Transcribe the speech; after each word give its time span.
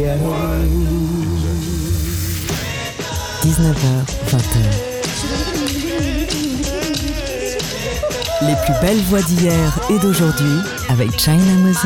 19h, 0.00 0.16
20h. 4.30 4.56
Les 8.42 8.56
plus 8.64 8.74
belles 8.80 9.02
voix 9.02 9.20
d'hier 9.20 9.78
et 9.90 9.98
d'aujourd'hui 9.98 10.60
avec 10.88 11.20
China 11.20 11.52
Moses. 11.58 11.84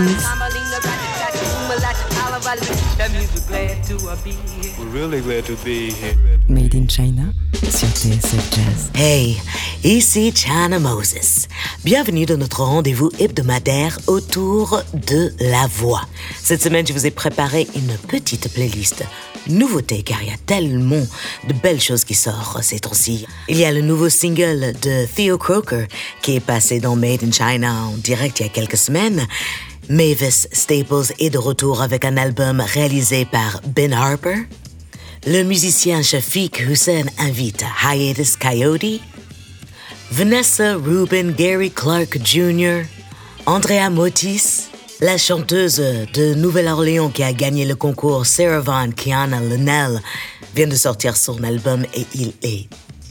Made 6.48 6.74
in 6.76 6.86
China 6.88 7.22
sur 7.68 7.88
TSF 7.88 8.50
Jazz. 8.54 8.90
Hey, 8.94 9.40
ici 9.82 10.32
China 10.32 10.78
Moses. 10.78 11.48
Bienvenue 11.84 12.26
dans 12.26 12.36
notre 12.36 12.62
rendez-vous 12.62 13.10
hebdomadaire 13.18 13.98
autour 14.06 14.82
de 14.94 15.32
la 15.40 15.66
voix. 15.66 16.02
Cette 16.42 16.62
semaine, 16.62 16.86
je 16.86 16.92
vous 16.92 17.06
ai 17.06 17.10
préparé 17.10 17.66
une 17.74 17.96
petite 18.08 18.52
playlist 18.52 19.04
nouveauté 19.48 20.02
car 20.02 20.22
il 20.22 20.28
y 20.28 20.32
a 20.32 20.38
tellement 20.46 21.06
de 21.46 21.52
belles 21.52 21.80
choses 21.80 22.04
qui 22.04 22.14
sortent 22.14 22.62
ces 22.62 22.80
temps-ci. 22.80 23.26
Il 23.48 23.58
y 23.58 23.64
a 23.64 23.72
le 23.72 23.82
nouveau 23.82 24.08
single 24.08 24.72
de 24.82 25.06
Theo 25.14 25.38
Croker 25.38 25.86
qui 26.22 26.36
est 26.36 26.40
passé 26.40 26.80
dans 26.80 26.96
Made 26.96 27.22
in 27.22 27.32
China 27.32 27.84
en 27.84 27.96
direct 27.98 28.40
il 28.40 28.44
y 28.44 28.46
a 28.46 28.48
quelques 28.48 28.78
semaines. 28.78 29.26
Mavis 29.88 30.48
Staples 30.52 31.12
est 31.18 31.30
de 31.30 31.38
retour 31.38 31.82
avec 31.82 32.04
un 32.04 32.16
album 32.16 32.60
réalisé 32.60 33.26
par 33.26 33.60
Ben 33.66 33.92
Harper. 33.92 34.46
Le 35.26 35.42
musicien 35.42 36.02
Shafiq 36.02 36.60
Hussein 36.68 37.04
invite 37.18 37.64
Hiatus 37.82 38.36
Coyote. 38.36 39.00
Vanessa 40.16 40.76
Rubin 40.76 41.32
Gary 41.32 41.70
Clark 41.70 42.18
Jr. 42.22 42.84
Andrea 43.46 43.90
Motis. 43.90 44.68
La 45.00 45.18
chanteuse 45.18 45.82
de 46.14 46.34
Nouvelle-Orléans 46.34 47.08
qui 47.08 47.24
a 47.24 47.32
gagné 47.32 47.64
le 47.64 47.74
concours 47.74 48.24
Sarah 48.24 48.60
Vaughan 48.60 48.92
Kiana 48.92 49.40
Linnell 49.40 50.00
vient 50.54 50.68
de 50.68 50.76
sortir 50.76 51.16
son 51.16 51.42
album 51.42 51.84
et 51.94 52.06
il 52.14 52.32
est 52.44 52.68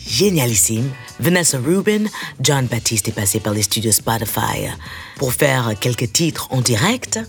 génialissime. 0.08 0.90
Vanessa 1.20 1.58
Rubin, 1.58 2.06
John 2.40 2.68
Baptiste 2.68 3.10
est 3.10 3.12
passé 3.12 3.42
par 3.42 3.54
les 3.54 3.64
studios 3.64 3.92
Spotify 3.92 4.70
pour 5.18 5.34
faire 5.34 5.74
quelques 5.78 6.14
titres 6.14 6.48
en 6.52 6.62
direct. 6.62 7.20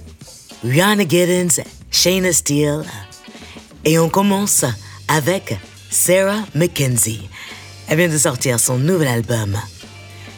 Rihanna 0.62 1.02
Giddens, 1.02 1.64
Shayna 1.90 2.32
Steele. 2.32 2.84
Et 3.84 3.98
on 3.98 4.08
commence 4.08 4.64
avec 5.08 5.58
Sarah 5.90 6.44
McKenzie. 6.54 7.28
Elle 7.88 7.98
vient 7.98 8.08
de 8.08 8.18
sortir 8.18 8.58
son 8.58 8.78
nouvel 8.78 9.08
album, 9.08 9.56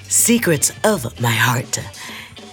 Secrets 0.09 0.73
of 0.85 1.07
My 1.21 1.35
Heart. 1.35 1.81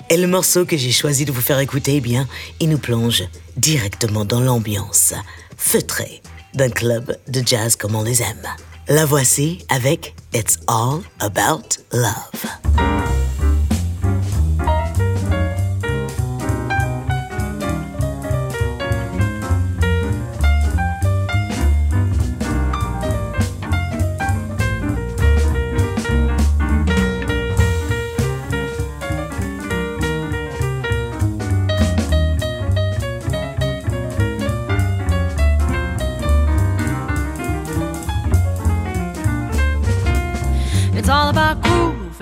Et 0.10 0.18
le 0.18 0.28
morceau 0.28 0.66
que 0.66 0.78
j'ai 0.78 0.92
choisi 0.92 1.26
de 1.26 1.32
vous 1.32 1.42
faire 1.42 1.60
écouter, 1.60 1.96
eh 1.96 2.02
bien, 2.02 2.28
il 2.60 2.70
nous 2.70 2.78
plonge 2.78 3.24
directement 3.58 4.26
dans 4.26 4.40
l'ambiance 4.40 5.14
feutrée 5.58 6.22
d'un 6.54 6.70
club 6.70 7.18
de 7.28 7.42
jazz 7.46 7.76
comme 7.76 7.96
on 7.96 8.04
les 8.04 8.22
aime. 8.22 8.48
La 8.88 9.06
voici 9.06 9.66
avec 9.70 10.14
It's 10.34 10.60
All 10.68 11.00
About 11.20 11.78
Love. 11.92 12.93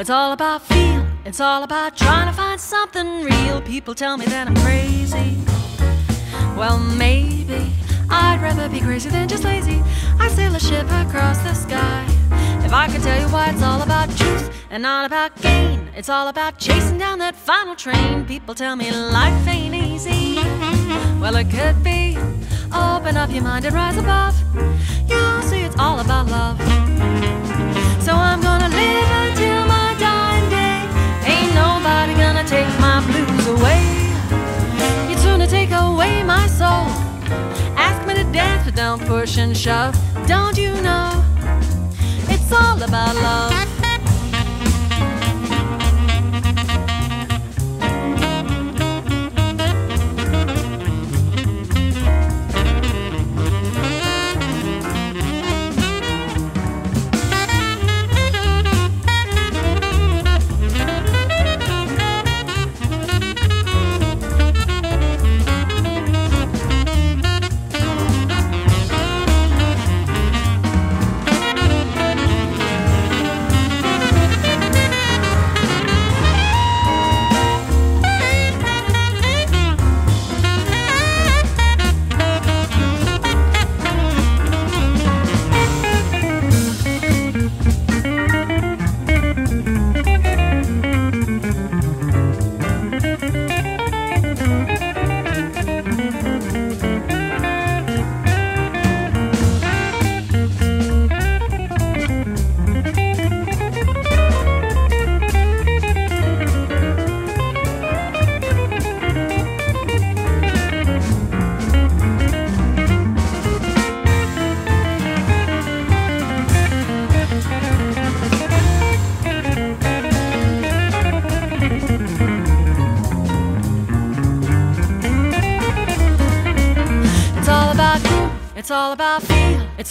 It's 0.01 0.09
all 0.09 0.31
about 0.31 0.63
feel, 0.63 1.05
it's 1.25 1.39
all 1.39 1.61
about 1.61 1.95
trying 1.95 2.27
to 2.27 2.33
find 2.33 2.59
something 2.59 3.23
real. 3.23 3.61
People 3.61 3.93
tell 3.93 4.17
me 4.17 4.25
that 4.25 4.47
I'm 4.47 4.55
crazy. 4.55 5.37
Well, 6.57 6.79
maybe 6.79 7.71
I'd 8.09 8.41
rather 8.41 8.67
be 8.67 8.79
crazy 8.79 9.11
than 9.11 9.27
just 9.27 9.43
lazy. 9.43 9.83
I 10.19 10.27
sail 10.29 10.55
a 10.55 10.59
ship 10.59 10.87
across 10.89 11.37
the 11.43 11.53
sky. 11.53 12.03
If 12.65 12.73
I 12.73 12.87
could 12.91 13.03
tell 13.03 13.21
you 13.21 13.27
why 13.27 13.51
it's 13.51 13.61
all 13.61 13.83
about 13.83 14.09
truth 14.17 14.51
and 14.71 14.81
not 14.81 15.05
about 15.05 15.39
gain, 15.39 15.87
it's 15.95 16.09
all 16.09 16.29
about 16.29 16.57
chasing 16.57 16.97
down 16.97 17.19
that 17.19 17.35
final 17.35 17.75
train. 17.75 18.25
People 18.25 18.55
tell 18.55 18.75
me 18.75 18.89
life 18.89 19.47
ain't 19.47 19.75
easy. 19.75 20.37
Well, 21.21 21.35
it 21.35 21.51
could 21.51 21.83
be. 21.83 22.17
Open 22.73 23.17
up 23.17 23.29
your 23.31 23.43
mind 23.43 23.65
and 23.65 23.75
rise 23.75 23.97
above. 23.97 24.35
You'll 25.07 25.43
see 25.43 25.61
it's 25.61 25.77
all 25.77 25.99
about 25.99 26.25
love. 26.25 26.57
So 28.01 28.13
I'm 28.13 28.41
gonna 28.41 28.69
live 28.69 29.30
Nobody 32.01 32.19
gonna 32.19 32.43
take 32.43 32.67
my 32.79 32.99
blues 33.05 33.47
away. 33.47 33.79
You'd 35.07 35.19
sooner 35.19 35.45
take 35.45 35.69
away 35.69 36.23
my 36.23 36.47
soul. 36.47 36.87
Ask 37.77 38.07
me 38.07 38.15
to 38.15 38.23
dance, 38.31 38.65
but 38.65 38.75
don't 38.75 39.05
push 39.05 39.37
and 39.37 39.55
shove. 39.55 39.95
Don't 40.25 40.57
you 40.57 40.73
know? 40.81 41.23
It's 42.27 42.51
all 42.51 42.81
about 42.81 43.15
love. 43.17 43.80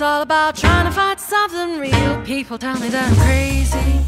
It's 0.00 0.06
all 0.06 0.23
about 0.23 0.56
trying 0.56 0.87
to 0.87 0.93
find 0.93 1.20
something 1.20 1.79
real. 1.79 2.23
People 2.23 2.56
tell 2.56 2.79
me 2.79 2.88
that 2.88 3.06
I'm 3.06 3.17
crazy. 3.17 4.00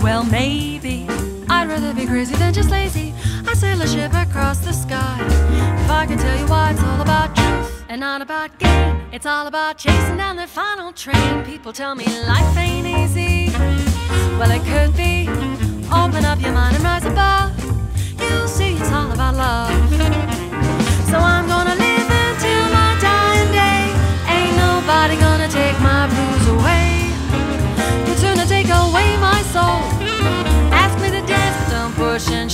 Well, 0.00 0.22
maybe 0.22 1.08
I'd 1.48 1.66
rather 1.66 1.92
be 1.92 2.06
crazy 2.06 2.36
than 2.36 2.54
just 2.54 2.70
lazy. 2.70 3.12
I 3.48 3.54
sail 3.54 3.82
a 3.82 3.88
ship 3.88 4.12
across 4.14 4.58
the 4.58 4.72
sky. 4.72 5.18
If 5.82 5.90
I 5.90 6.06
could 6.06 6.20
tell 6.20 6.38
you 6.38 6.46
why 6.46 6.70
it's 6.70 6.84
all 6.84 7.00
about 7.00 7.34
truth 7.34 7.84
and 7.88 8.00
not 8.00 8.22
about 8.22 8.56
gain, 8.60 9.02
it's 9.10 9.26
all 9.26 9.48
about 9.48 9.76
chasing 9.76 10.16
down 10.16 10.36
the 10.36 10.46
final 10.46 10.92
train. 10.92 11.44
People 11.44 11.72
tell 11.72 11.96
me 11.96 12.04
life 12.28 12.56
ain't 12.56 12.86
easy. 12.86 13.50
Well, 14.38 14.52
it 14.52 14.62
could 14.70 14.96
be. 14.96 15.28
Open 15.90 16.24
up 16.24 16.40
your 16.40 16.52
mind 16.52 16.76
and 16.76 16.84
rise 16.84 17.04
above. 17.04 17.50
You'll 18.20 18.46
see 18.46 18.76
it's 18.76 18.92
all 18.92 19.10
about 19.10 19.34
love. 19.34 19.90
So 21.10 21.18
I'm 21.18 21.48
gonna 21.48 21.69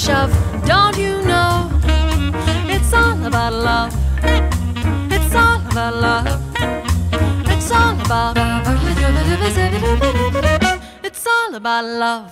shove. 0.06 0.32
Don't 0.64 0.96
you 0.96 1.20
know? 1.22 1.68
It's 2.74 2.92
all 2.92 3.18
about 3.26 3.52
love. 3.52 3.92
It's 5.10 5.34
all 5.34 5.60
about 5.70 5.94
love. 5.96 6.26
It's 7.52 7.70
all 7.72 8.00
about 8.00 8.36
It's 11.02 11.26
all 11.26 11.54
about 11.54 11.84
love. 11.84 12.30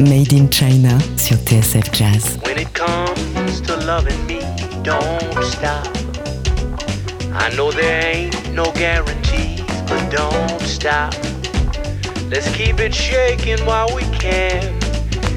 Made 0.00 0.32
in 0.32 0.48
China 0.50 0.98
sur 1.16 1.36
TSF 1.36 1.88
Jazz. 1.92 2.38
When 2.42 2.58
it 2.58 2.72
comes 2.74 3.60
to 3.66 3.76
loving 3.86 4.26
me, 4.26 4.40
don't 4.82 5.44
stop. 5.44 5.86
I 7.32 7.54
know 7.56 7.70
there 7.70 8.16
ain't 8.16 8.52
no 8.52 8.64
guarantees, 8.72 9.62
but 9.88 10.10
don't 10.10 10.60
stop. 10.62 11.35
Let's 12.28 12.50
keep 12.56 12.80
it 12.80 12.92
shaking 12.92 13.64
while 13.64 13.86
we 13.94 14.02
can. 14.18 14.74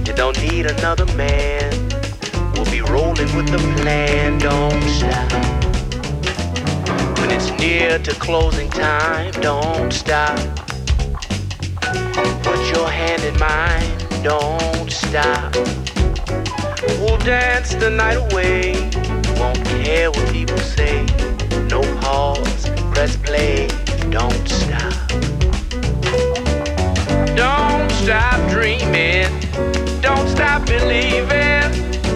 You 0.07 0.13
don't 0.13 0.35
need 0.41 0.65
another 0.65 1.05
man. 1.15 1.71
We'll 2.53 2.65
be 2.71 2.81
rolling 2.81 3.29
with 3.35 3.47
the 3.47 3.59
plan, 3.77 4.39
don't 4.39 4.81
stop. 4.89 5.31
When 7.19 7.29
it's 7.29 7.51
near 7.59 7.99
to 7.99 8.11
closing 8.15 8.71
time, 8.71 9.31
don't 9.33 9.93
stop. 9.93 10.39
Put 12.41 12.59
your 12.75 12.89
hand 12.89 13.23
in 13.23 13.37
mine, 13.37 14.23
don't 14.23 14.91
stop. 14.91 15.53
We'll 16.99 17.19
dance 17.19 17.75
the 17.75 17.91
night 17.91 18.17
away. 18.31 18.73
Won't 19.39 19.63
care 19.83 20.09
what 20.09 20.33
people 20.33 20.57
say. 20.57 21.05
No 21.69 21.81
pause, 22.01 22.67
press 22.93 23.15
play, 23.15 23.67
don't 24.09 24.49
stop. 24.49 24.98
Stop 28.09 28.49
dreaming. 28.49 29.29
Don't 30.01 30.27
stop 30.29 30.65
believing. 30.65 31.69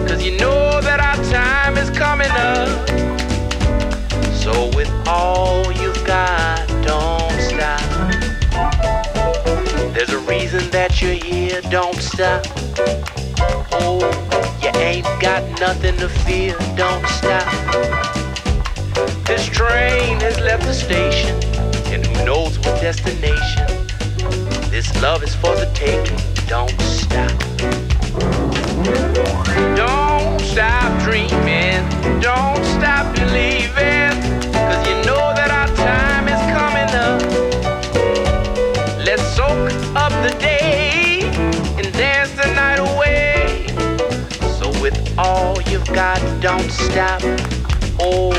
Cause 0.08 0.24
you 0.24 0.36
know 0.38 0.80
that 0.80 0.98
our 0.98 1.24
time 1.30 1.78
is 1.78 1.88
coming 1.88 2.32
up. 2.32 2.68
So, 4.34 4.74
with 4.74 4.90
all 5.06 5.70
you've 5.70 6.04
got, 6.04 6.66
don't 6.82 7.40
stop. 7.48 7.80
There's 9.94 10.10
a 10.10 10.18
reason 10.26 10.68
that 10.70 11.00
you're 11.00 11.12
here, 11.12 11.60
don't 11.70 12.00
stop. 12.02 12.44
Oh, 13.70 14.00
you 14.64 14.70
ain't 14.80 15.06
got 15.20 15.48
nothing 15.60 15.96
to 15.98 16.08
fear, 16.08 16.56
don't 16.74 17.06
stop. 17.06 17.46
This 19.26 19.46
train 19.46 20.18
has 20.26 20.40
left 20.40 20.64
the 20.64 20.74
station, 20.74 21.36
and 21.94 22.04
who 22.04 22.24
knows 22.24 22.58
what 22.58 22.80
destination. 22.80 23.73
This 24.74 24.90
love 25.00 25.22
is 25.22 25.32
for 25.36 25.54
the 25.54 25.70
taking. 25.72 26.18
Don't 26.48 26.68
stop. 26.80 27.30
Don't 29.76 30.40
stop 30.40 31.00
dreaming. 31.00 31.88
Don't 32.20 32.64
stop 32.74 33.14
believing. 33.14 34.10
Cause 34.50 34.84
you 34.88 34.96
know 35.06 35.30
that 35.38 35.50
our 35.52 35.68
time 35.76 36.26
is 36.26 36.42
coming 36.50 36.90
up. 37.06 37.22
Let's 38.98 39.22
soak 39.36 39.70
up 39.94 40.10
the 40.26 40.36
day 40.40 41.20
and 41.78 41.92
dance 41.92 42.32
the 42.32 42.52
night 42.52 42.80
away. 42.80 43.68
So, 44.58 44.70
with 44.82 44.98
all 45.16 45.62
you've 45.70 45.86
got, 45.86 46.18
don't 46.42 46.68
stop. 46.72 47.22
Oh, 48.00 48.32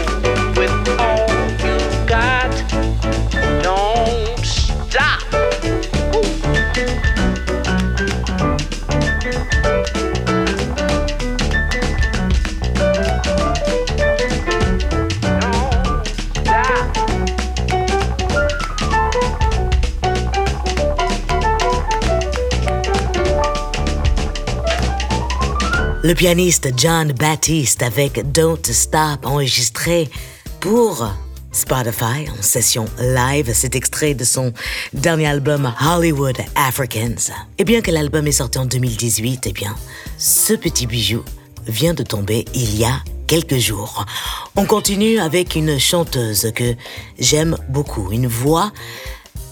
Le 26.06 26.14
pianiste 26.14 26.70
John 26.78 27.14
Baptiste 27.14 27.82
avec 27.82 28.32
Don't 28.32 28.64
Stop 28.64 29.26
enregistré 29.26 30.08
pour 30.60 31.12
Spotify 31.52 32.30
en 32.30 32.44
session 32.44 32.86
live. 33.00 33.52
Cet 33.56 33.76
extrait 33.76 34.14
de 34.14 34.24
son 34.24 34.54
dernier 34.94 35.26
album 35.26 35.74
Hollywood 35.82 36.38
Africans. 36.54 37.34
Et 37.58 37.64
bien 37.64 37.82
que 37.82 37.90
l'album 37.90 38.28
est 38.28 38.34
sorti 38.34 38.60
en 38.60 38.68
2018, 38.68 39.48
eh 39.48 39.52
bien, 39.52 39.76
ce 40.20 40.54
petit 40.54 40.86
bijou 40.86 41.24
vient 41.66 41.96
de 41.96 42.04
tomber 42.04 42.46
il 42.54 42.78
y 42.78 42.86
a 42.86 43.02
quelques 43.26 43.58
jours. 43.58 44.06
On 44.56 44.66
continue 44.66 45.18
avec 45.18 45.56
une 45.56 45.80
chanteuse 45.80 46.52
que 46.54 46.76
j'aime 47.18 47.58
beaucoup, 47.70 48.12
une 48.12 48.28
voix 48.28 48.72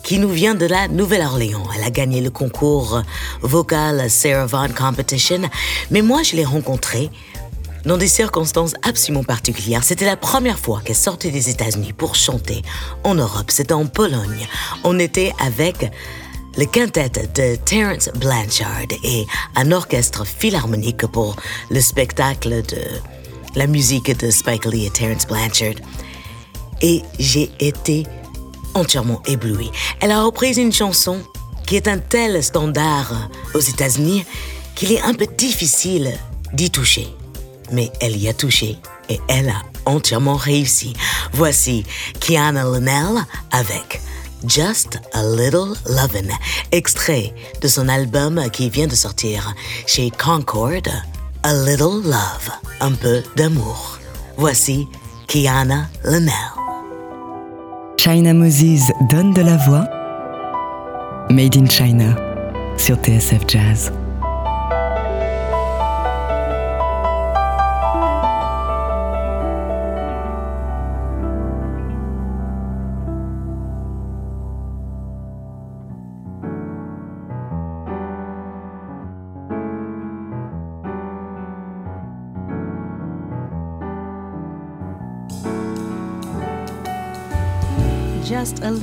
qui 0.03 0.19
nous 0.19 0.29
vient 0.29 0.53
de 0.53 0.65
la 0.65 0.87
Nouvelle-Orléans. 0.87 1.63
Elle 1.75 1.83
a 1.83 1.89
gagné 1.89 2.21
le 2.21 2.29
concours 2.29 3.01
vocal 3.41 4.09
Sarah 4.09 4.45
Vaughan 4.45 4.73
Competition, 4.75 5.41
mais 5.91 6.01
moi 6.01 6.23
je 6.23 6.35
l'ai 6.35 6.45
rencontrée 6.45 7.09
dans 7.85 7.97
des 7.97 8.07
circonstances 8.07 8.73
absolument 8.83 9.23
particulières. 9.23 9.83
C'était 9.83 10.05
la 10.05 10.17
première 10.17 10.59
fois 10.59 10.81
qu'elle 10.83 10.95
sortait 10.95 11.31
des 11.31 11.49
États-Unis 11.49 11.93
pour 11.93 12.15
chanter 12.15 12.61
en 13.03 13.15
Europe. 13.15 13.49
C'était 13.51 13.73
en 13.73 13.85
Pologne. 13.85 14.47
On 14.83 14.99
était 14.99 15.33
avec 15.39 15.91
le 16.57 16.65
quintet 16.65 17.09
de 17.09 17.55
Terence 17.55 18.09
Blanchard 18.15 18.87
et 19.03 19.25
un 19.55 19.71
orchestre 19.71 20.25
philharmonique 20.25 21.05
pour 21.07 21.35
le 21.71 21.81
spectacle 21.81 22.61
de 22.63 22.81
la 23.55 23.67
musique 23.67 24.17
de 24.17 24.29
Spike 24.29 24.65
Lee 24.65 24.85
et 24.85 24.89
Terence 24.89 25.27
Blanchard. 25.27 25.75
Et 26.81 27.01
j'ai 27.19 27.49
été 27.59 28.05
entièrement 28.73 29.21
éblouie. 29.25 29.71
Elle 29.99 30.11
a 30.11 30.23
repris 30.23 30.59
une 30.59 30.73
chanson 30.73 31.19
qui 31.65 31.75
est 31.75 31.87
un 31.87 31.99
tel 31.99 32.43
standard 32.43 33.29
aux 33.53 33.59
États-Unis 33.59 34.25
qu'il 34.75 34.91
est 34.91 35.01
un 35.01 35.13
peu 35.13 35.27
difficile 35.37 36.13
d'y 36.53 36.69
toucher. 36.69 37.07
Mais 37.71 37.91
elle 38.01 38.17
y 38.17 38.27
a 38.27 38.33
touché 38.33 38.77
et 39.09 39.19
elle 39.27 39.49
a 39.49 39.61
entièrement 39.85 40.35
réussi. 40.35 40.93
Voici 41.33 41.83
Kiana 42.19 42.63
Linnell 42.63 43.25
avec 43.51 44.01
Just 44.45 44.99
a 45.13 45.23
Little 45.23 45.73
Lovin', 45.87 46.33
extrait 46.71 47.33
de 47.61 47.67
son 47.67 47.87
album 47.87 48.41
qui 48.51 48.69
vient 48.69 48.87
de 48.87 48.95
sortir 48.95 49.55
chez 49.87 50.11
Concord, 50.11 50.83
A 51.43 51.53
Little 51.53 52.03
Love, 52.03 52.51
un 52.81 52.91
peu 52.91 53.23
d'amour. 53.35 53.99
Voici 54.37 54.87
Kiana 55.27 55.87
Linnell. 56.03 56.62
China 58.03 58.33
Moses 58.33 58.91
donne 59.09 59.31
de 59.33 59.41
la 59.41 59.55
voix. 59.55 59.85
Made 61.29 61.55
in 61.55 61.69
China 61.69 62.13
sur 62.77 62.97
TSF 62.97 63.47
Jazz. 63.47 63.93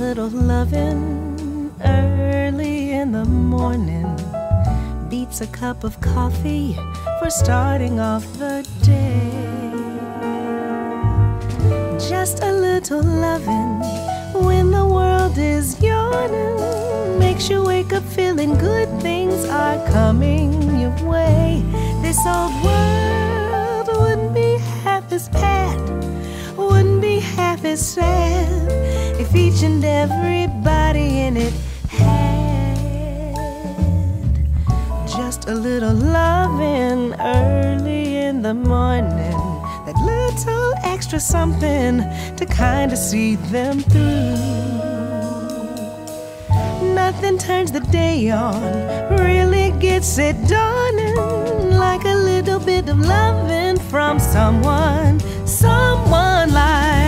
Little 0.01 0.29
loving 0.29 1.71
early 1.85 2.91
in 2.91 3.11
the 3.11 3.23
morning 3.23 4.09
beats 5.09 5.41
a 5.41 5.47
cup 5.47 5.83
of 5.83 6.01
coffee 6.01 6.75
for 7.19 7.29
starting 7.29 7.99
off 7.99 8.25
the 8.39 8.67
day. 8.81 9.29
Just 12.09 12.41
a 12.41 12.51
little 12.51 13.03
loving 13.03 13.73
when 14.47 14.71
the 14.71 14.85
world 14.85 15.37
is 15.37 15.79
yawning 15.79 17.19
makes 17.19 17.47
you 17.47 17.63
wake 17.63 17.93
up 17.93 18.03
feeling 18.03 18.57
good 18.57 18.89
things 19.01 19.45
are 19.45 19.77
coming 19.89 20.79
your 20.79 20.97
way. 21.07 21.63
This 22.01 22.17
old 22.25 22.55
world 22.65 23.87
wouldn't 24.01 24.33
be 24.33 24.57
half 24.83 25.11
as 25.11 25.29
bad, 25.29 25.77
half 27.35 27.63
as 27.65 27.93
sad 27.93 28.71
if 29.19 29.35
each 29.35 29.63
and 29.63 29.83
everybody 29.83 31.19
in 31.21 31.37
it 31.37 31.53
had 31.87 33.35
just 35.07 35.47
a 35.47 35.53
little 35.53 35.93
loving 35.93 37.13
early 37.19 38.17
in 38.17 38.41
the 38.41 38.53
morning. 38.53 39.37
That 39.85 39.95
little 39.97 40.73
extra 40.83 41.19
something 41.19 42.03
to 42.37 42.45
kind 42.45 42.91
of 42.91 42.97
see 42.97 43.35
them 43.35 43.79
through. 43.81 44.61
Nothing 46.93 47.37
turns 47.37 47.71
the 47.71 47.81
day 47.91 48.29
on, 48.31 48.61
really 49.17 49.71
gets 49.79 50.17
it 50.17 50.35
dawning 50.47 51.71
like 51.77 52.03
a 52.05 52.15
little 52.15 52.59
bit 52.59 52.89
of 52.89 52.99
loving 52.99 53.79
from 53.89 54.19
someone, 54.19 55.19
someone 55.45 56.53
like 56.53 57.00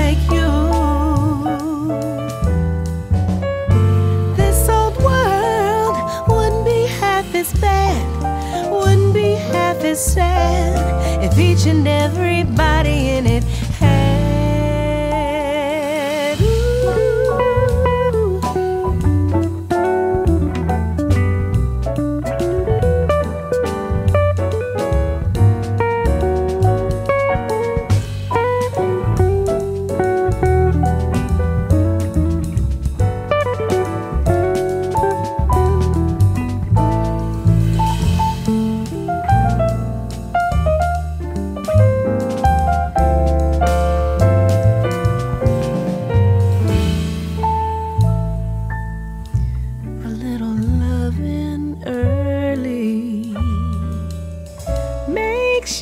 half 9.52 9.84
as 9.84 10.14
sad 10.14 11.24
if 11.24 11.38
each 11.38 11.66
and 11.66 11.88
everybody 11.88 13.10
in 13.10 13.26
it 13.26 13.44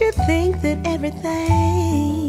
you 0.02 0.12
think 0.26 0.60
that 0.62 0.80
everything 0.86 2.21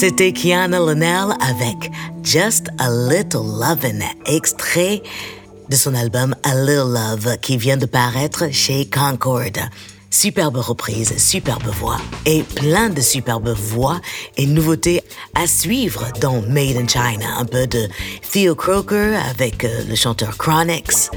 C'était 0.00 0.32
Kiana 0.32 0.80
Linnell 0.80 1.34
avec 1.40 1.92
Just 2.22 2.68
a 2.78 2.88
Little 2.88 3.44
Lovin', 3.60 4.00
extrait 4.24 5.02
de 5.68 5.76
son 5.76 5.94
album 5.94 6.34
A 6.42 6.54
Little 6.54 6.94
Love 6.94 7.36
qui 7.42 7.58
vient 7.58 7.76
de 7.76 7.84
paraître 7.84 8.50
chez 8.50 8.88
Concord. 8.88 9.68
Superbe 10.08 10.56
reprise, 10.56 11.18
superbe 11.18 11.68
voix 11.78 11.98
et 12.24 12.42
plein 12.42 12.88
de 12.88 13.02
superbes 13.02 13.54
voix 13.54 14.00
et 14.38 14.46
nouveautés 14.46 15.02
à 15.34 15.46
suivre 15.46 16.06
dans 16.18 16.40
Made 16.48 16.78
in 16.78 16.88
China. 16.88 17.36
Un 17.38 17.44
peu 17.44 17.66
de 17.66 17.86
Theo 18.32 18.54
Croker 18.54 19.20
avec 19.28 19.64
euh, 19.64 19.84
le 19.86 19.96
chanteur 19.96 20.38
Chronix, 20.38 21.10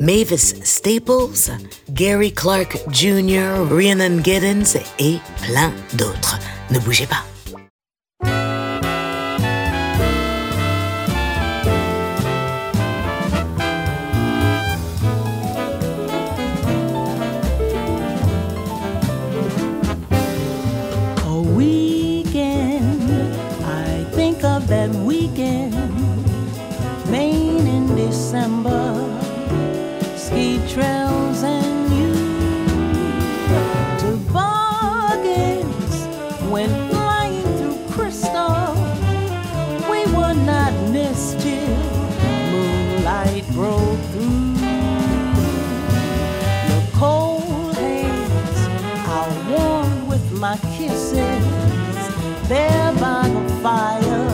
Mavis 0.00 0.56
Staples, 0.64 1.52
Gary 1.92 2.32
Clark 2.32 2.76
Jr., 2.90 3.68
Rhiannon 3.70 4.20
Giddens 4.24 4.80
et 4.98 5.18
plein 5.46 5.72
d'autres. 5.92 6.40
Ne 6.72 6.80
bougez 6.80 7.06
pas. 7.06 7.22
There 52.48 52.92
by 52.94 53.28
the 53.28 53.48
fire. 53.60 54.28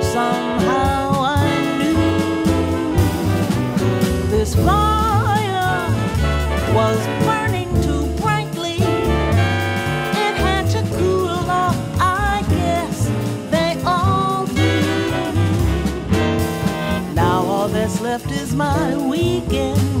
Somehow 0.00 1.12
I 1.18 1.48
knew 1.78 2.54
this 4.30 4.54
fire 4.54 5.88
was 6.72 6.98
burning 7.24 7.70
too 7.82 8.06
brightly. 8.22 8.76
It 10.24 10.34
had 10.36 10.68
to 10.70 10.82
cool 10.96 11.50
off, 11.50 11.76
I 11.98 12.44
guess 12.48 13.10
they 13.50 13.76
all 13.84 14.46
do. 14.46 14.82
Now 17.14 17.42
all 17.44 17.68
that's 17.68 18.00
left 18.00 18.30
is 18.30 18.54
my 18.54 18.96
weekend 18.96 19.91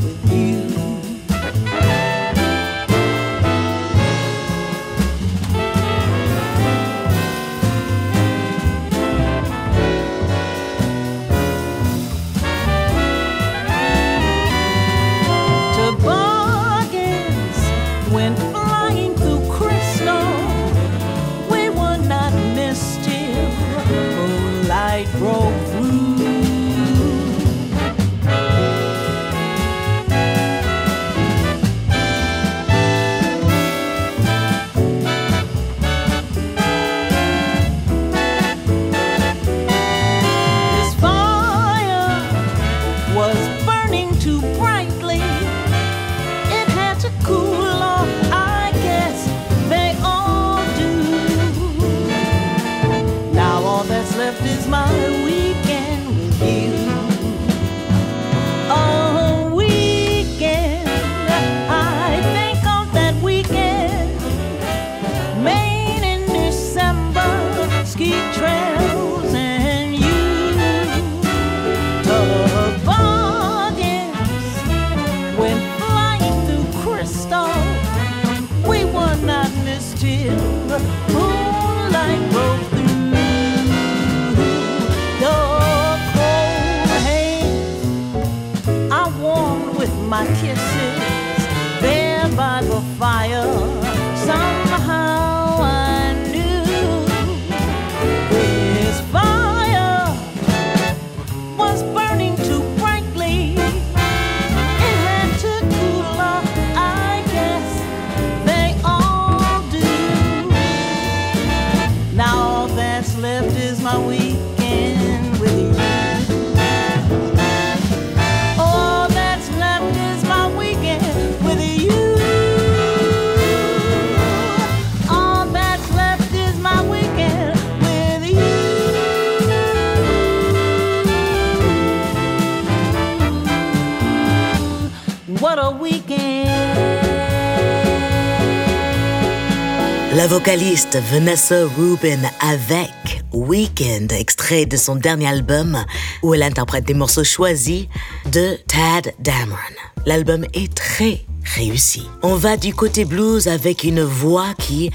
La 140.14 140.26
vocaliste 140.26 140.98
Vanessa 141.10 141.64
Rubin 141.74 142.20
avec 142.40 143.22
Weekend, 143.32 144.12
extrait 144.12 144.66
de 144.66 144.76
son 144.76 144.94
dernier 144.94 145.28
album 145.28 145.82
où 146.22 146.34
elle 146.34 146.42
interprète 146.42 146.84
des 146.84 146.92
morceaux 146.92 147.24
choisis 147.24 147.86
de 148.30 148.58
Tad 148.66 149.14
Dameron. 149.20 149.56
L'album 150.04 150.44
est 150.52 150.74
très 150.74 151.24
réussi. 151.56 152.02
On 152.22 152.34
va 152.34 152.58
du 152.58 152.74
côté 152.74 153.06
blues 153.06 153.48
avec 153.48 153.84
une 153.84 154.02
voix 154.02 154.52
qui 154.58 154.90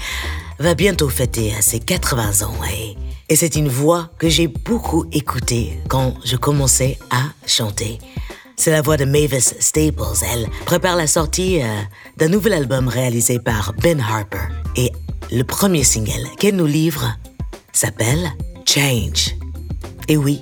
va 0.60 0.74
bientôt 0.74 1.08
fêter 1.08 1.52
ses 1.62 1.80
80 1.80 2.46
ans 2.46 2.54
et, 2.72 2.94
et 3.28 3.34
c'est 3.34 3.56
une 3.56 3.68
voix 3.68 4.10
que 4.18 4.28
j'ai 4.28 4.46
beaucoup 4.46 5.04
écoutée 5.10 5.80
quand 5.88 6.14
je 6.24 6.36
commençais 6.36 6.96
à 7.10 7.24
chanter. 7.44 7.98
C'est 8.54 8.70
la 8.70 8.82
voix 8.82 8.96
de 8.96 9.04
Mavis 9.04 9.54
Staples. 9.58 10.24
Elle 10.32 10.48
prépare 10.64 10.96
la 10.96 11.06
sortie 11.06 11.62
euh, 11.62 11.66
d'un 12.16 12.28
nouvel 12.28 12.54
album 12.54 12.88
réalisé 12.88 13.38
par 13.38 13.72
Ben 13.80 14.00
Harper. 14.00 14.48
Et 14.76 14.90
le 15.30 15.42
premier 15.42 15.84
single 15.84 16.28
qu'elle 16.38 16.56
nous 16.56 16.66
livre 16.66 17.16
s'appelle 17.72 18.32
Change. 18.66 19.34
Et 20.08 20.16
oui, 20.16 20.40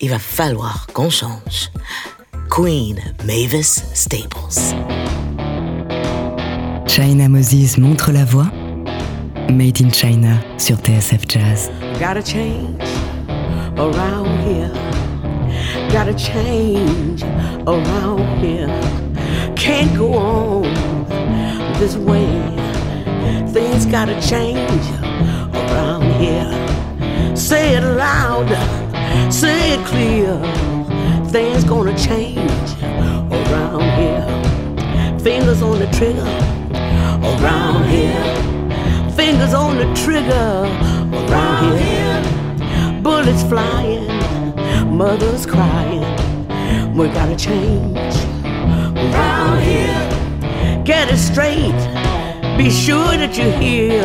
il 0.00 0.10
va 0.10 0.18
falloir 0.18 0.86
qu'on 0.92 1.10
change. 1.10 1.70
Queen 2.50 2.96
Mavis 3.24 3.82
Staples. 3.94 4.74
China 6.86 7.28
Moses 7.28 7.78
montre 7.78 8.12
la 8.12 8.24
voie. 8.24 8.50
Made 9.48 9.80
in 9.80 9.90
China 9.90 10.38
sur 10.58 10.76
TSF 10.76 11.26
Jazz. 11.28 11.70
Gotta 11.98 12.22
change 12.22 12.82
around 13.78 14.28
here. 14.46 14.70
Gotta 15.90 16.14
change 16.14 17.22
around 17.66 18.42
here. 18.42 18.68
Can't 19.56 19.96
go 19.96 20.14
on 20.14 20.62
this 21.78 21.96
way. 21.96 22.61
Things 23.52 23.84
gotta 23.84 24.18
change 24.22 24.82
around 25.52 26.10
here. 26.18 27.36
Say 27.36 27.76
it 27.76 27.82
loud, 27.82 28.48
say 29.30 29.74
it 29.74 29.86
clear. 29.86 30.38
Things 31.26 31.62
gonna 31.62 31.94
change 31.98 32.40
around 33.30 33.82
here. 34.00 35.18
Fingers 35.20 35.60
on 35.60 35.80
the 35.80 35.86
trigger 35.88 36.24
around 37.22 37.90
here. 37.90 38.24
Fingers 39.12 39.52
on 39.52 39.76
the 39.76 39.92
trigger 40.02 40.66
around 41.12 41.78
here. 41.78 43.02
Bullets 43.02 43.42
flying, 43.42 44.96
mothers 44.96 45.44
crying. 45.44 46.96
We 46.96 47.08
gotta 47.08 47.36
change 47.36 48.16
around 48.96 49.60
here. 49.62 50.82
Get 50.84 51.10
it 51.12 51.18
straight 51.18 52.01
be 52.62 52.70
sure 52.70 53.16
that 53.16 53.36
you 53.36 53.50
hear 53.58 54.04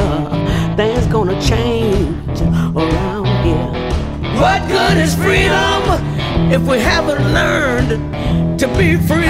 things 0.76 1.06
gonna 1.14 1.40
change 1.40 2.42
around 2.76 3.28
here. 3.46 3.72
What 4.42 4.68
good 4.68 4.98
is 4.98 5.14
freedom 5.14 5.84
if 6.52 6.64
we 6.64 6.80
haven't 6.80 7.22
learned 7.36 8.60
to 8.60 8.68
be 8.70 8.98
free? 8.98 9.28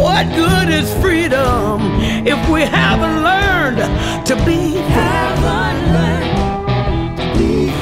What 0.00 0.26
good 0.36 0.68
is 0.68 0.88
freedom 1.02 1.80
if 2.24 2.38
we 2.48 2.62
haven't 2.62 3.16
learned 3.30 3.82
to 4.28 4.36
be 4.46 4.74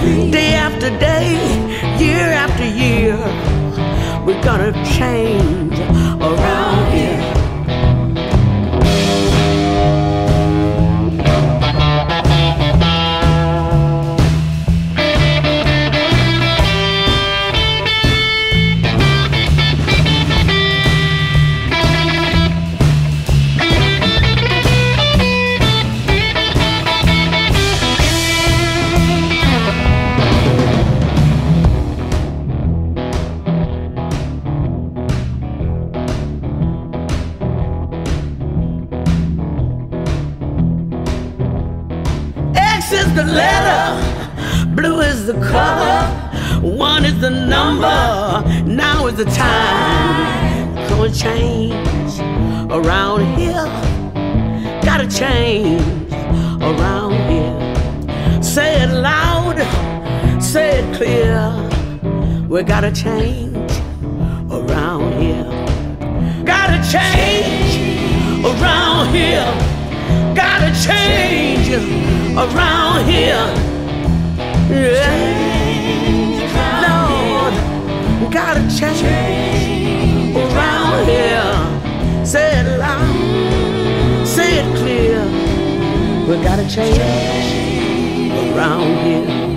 free? 0.00 0.30
Day 0.30 0.54
after 0.54 0.88
day, 0.98 1.36
year 1.98 2.28
after 2.44 2.64
year, 2.64 3.18
we 4.24 4.32
gotta 4.40 4.72
change 4.96 5.78
around 6.22 6.75
change 51.26 52.20
around 52.70 53.22
here, 53.36 53.66
gotta 54.88 55.08
change 55.08 55.82
around 56.62 57.14
here. 57.30 58.42
Say 58.42 58.82
it 58.82 58.92
loud, 58.92 59.58
say 60.40 60.78
it 60.80 60.86
clear, 60.96 61.40
we 62.48 62.62
gotta 62.62 62.92
change 62.92 63.72
around 64.50 65.20
here. 65.20 65.50
Gotta 66.44 66.78
change 66.94 67.74
around 68.44 69.06
here, 69.18 69.50
gotta 70.42 70.70
change 70.86 71.68
around 72.44 73.04
here. 73.12 73.46
Yeah. 74.70 75.34
Lord, 76.86 77.54
gotta 78.32 78.62
change 78.78 79.75
around 80.52 81.06
here. 81.06 82.24
Say 82.24 82.60
it 82.60 82.78
loud, 82.78 84.26
say 84.26 84.58
it 84.60 84.76
clear. 84.76 85.24
We 86.28 86.42
gotta 86.42 86.68
change 86.68 86.98
around 88.52 88.82
here. 89.04 89.55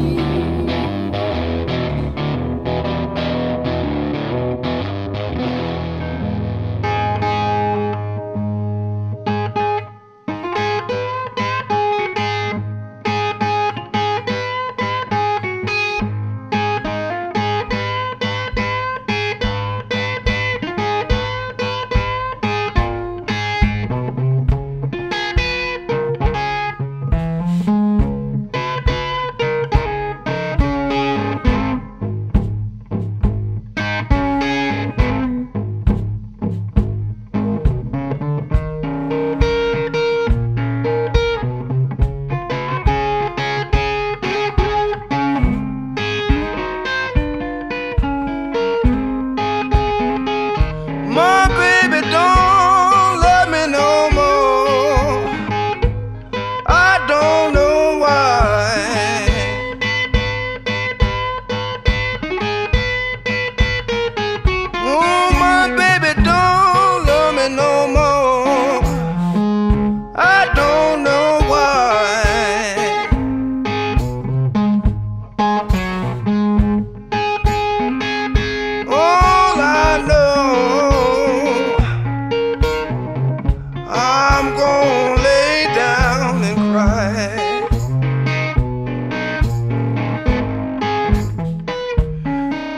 I'm 84.50 84.58
gonna 84.58 85.22
lay 85.22 85.66
down 85.76 86.44
and 86.44 86.58
cry. 86.72 87.28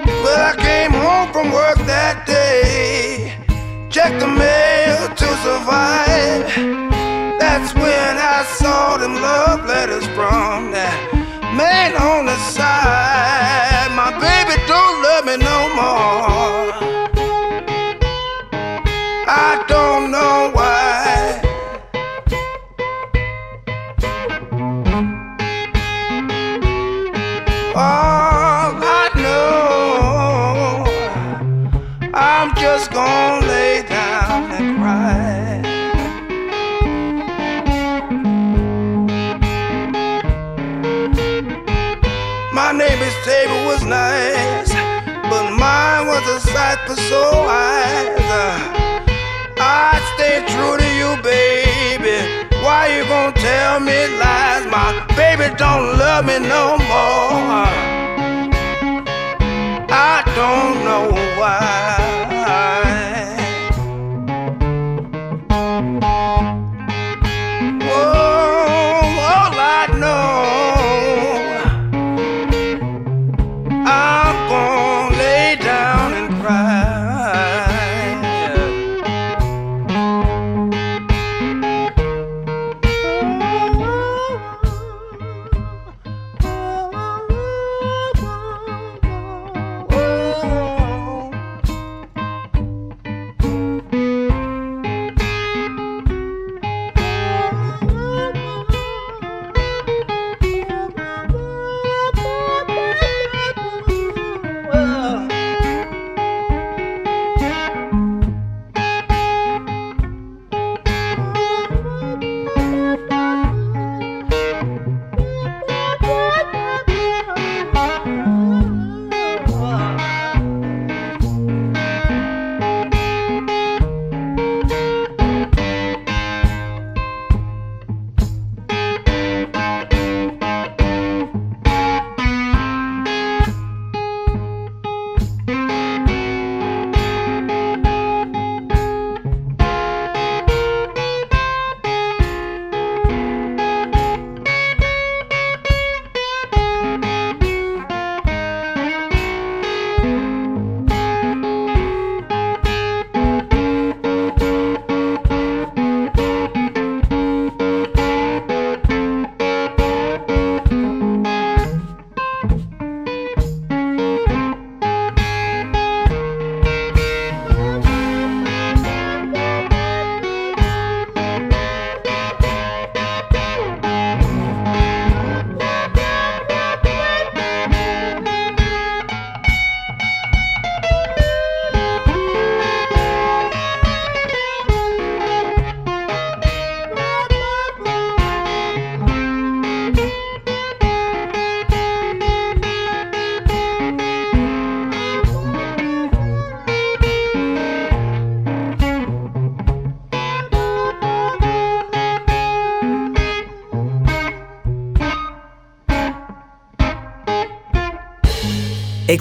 Well, 0.06 0.42
I 0.52 0.56
came 0.58 0.92
home 0.92 1.32
from 1.32 1.54
work 1.54 1.78
that 1.88 2.26
day, 2.28 3.38
checked 3.90 4.20
the 4.20 4.28
mail 4.28 5.16
to 5.16 5.28
survive. 5.46 6.44
That's 7.40 7.74
when 7.74 8.18
I 8.18 8.44
saw 8.60 8.98
them 8.98 9.14
love 9.16 9.66
letters 9.66 10.06
from 10.08 10.72
that 10.72 10.98
man 11.56 11.96
on 11.96 12.26
the 12.26 12.36
side. 12.36 12.61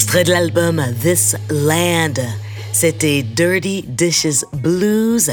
Extrait 0.00 0.24
de 0.24 0.30
l'album 0.30 0.82
This 1.02 1.36
Land. 1.50 2.14
C'était 2.72 3.22
Dirty 3.22 3.84
Dishes 3.86 4.46
Blues 4.54 5.30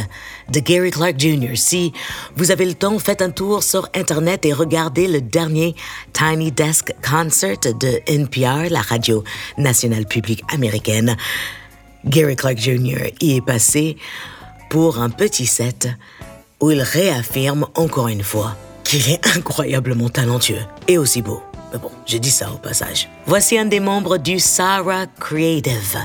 de 0.51 0.59
Gary 0.59 0.91
Clark 0.91 1.17
Jr. 1.17 1.55
Si 1.55 1.93
vous 2.35 2.51
avez 2.51 2.65
le 2.65 2.73
temps, 2.73 2.99
faites 2.99 3.21
un 3.21 3.29
tour 3.29 3.63
sur 3.63 3.87
Internet 3.95 4.45
et 4.45 4.51
regardez 4.51 5.07
le 5.07 5.21
dernier 5.21 5.73
Tiny 6.11 6.51
Desk 6.51 6.93
Concert 7.01 7.61
de 7.79 8.01
NPR, 8.07 8.69
la 8.69 8.81
radio 8.81 9.23
nationale 9.57 10.05
publique 10.05 10.43
américaine. 10.53 11.15
Gary 12.03 12.35
Clark 12.35 12.57
Jr. 12.57 13.13
y 13.21 13.37
est 13.37 13.45
passé 13.45 13.95
pour 14.69 14.99
un 14.99 15.09
petit 15.09 15.45
set 15.45 15.87
où 16.59 16.71
il 16.71 16.81
réaffirme 16.81 17.67
encore 17.75 18.09
une 18.09 18.21
fois 18.21 18.57
qu'il 18.83 19.09
est 19.09 19.25
incroyablement 19.37 20.09
talentueux 20.09 20.65
et 20.89 20.97
aussi 20.97 21.21
beau. 21.21 21.41
Mais 21.71 21.79
bon, 21.79 21.91
je 22.05 22.17
dis 22.17 22.31
ça 22.31 22.51
au 22.51 22.57
passage. 22.57 23.09
Voici 23.25 23.57
un 23.57 23.65
des 23.65 23.79
membres 23.79 24.17
du 24.17 24.39
Sarah 24.39 25.05
Creative. 25.19 25.97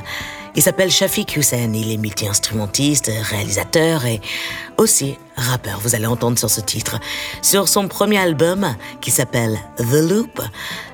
Il 0.55 0.63
s'appelle 0.63 0.91
Shafiq 0.91 1.37
Hussein. 1.37 1.73
Il 1.73 1.91
est 1.93 1.97
multi-instrumentiste, 1.97 3.11
réalisateur 3.31 4.05
et 4.05 4.21
aussi 4.77 5.17
rappeur. 5.37 5.81
Vous 5.81 5.95
allez 5.95 6.07
entendre 6.07 6.39
sur 6.39 6.51
ce 6.51 6.61
titre. 6.61 6.99
Sur 7.41 7.69
son 7.69 7.89
premier 7.89 8.19
album 8.19 8.75
qui 9.01 9.11
s'appelle 9.11 9.59
The 9.79 10.11
Loop, 10.11 10.43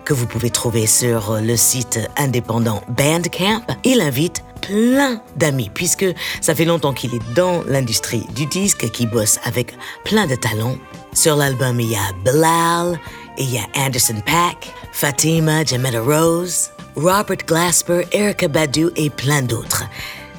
que 0.05 0.15
vous 0.15 0.27
pouvez 0.27 0.51
trouver 0.51 0.87
sur 0.87 1.39
le 1.41 1.57
site 1.57 1.99
indépendant 2.17 2.83
Bandcamp, 2.89 3.63
il 3.85 4.01
invite 4.01 4.45
plein 4.61 5.23
d'amis, 5.37 5.71
puisque 5.73 6.07
ça 6.41 6.55
fait 6.55 6.65
longtemps 6.65 6.93
qu'il 6.93 7.15
est 7.15 7.35
dans 7.35 7.63
l'industrie 7.67 8.27
du 8.35 8.47
disque, 8.47 8.91
qu'il 8.91 9.09
bosse 9.09 9.41
avec 9.45 9.75
plein 10.05 10.27
de 10.27 10.37
talents. 10.37 10.77
Sur 11.15 11.37
l'album, 11.37 11.81
il 11.81 11.91
y 11.91 11.97
a 11.97 12.13
Bilal, 12.25 12.99
il 13.39 13.51
y 13.51 13.59
a 13.59 13.67
Anderson 13.77 14.21
Pack, 14.27 14.73
Fatima, 14.93 15.65
Jametta 15.65 16.01
Rose, 16.01 16.71
Robert 16.97 17.47
Glasper, 17.47 18.07
Erica 18.13 18.49
Badu 18.49 18.91
et 18.97 19.11
plein 19.11 19.43
d'autres. 19.43 19.85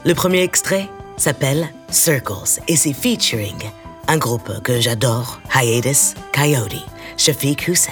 Le 0.06 0.14
premier 0.14 0.44
extrait 0.44 0.88
s'appelle 1.18 1.70
Circles 1.90 2.62
et 2.68 2.76
c'est 2.76 2.94
featuring 2.94 3.58
un 4.08 4.18
groupe 4.18 4.62
que 4.64 4.80
j'adore, 4.80 5.40
Hiatus 5.56 6.16
Coyote, 6.34 6.86
Shafiq 7.18 7.68
Hussein. 7.68 7.92